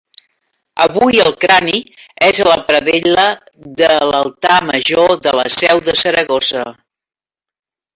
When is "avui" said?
0.85-1.19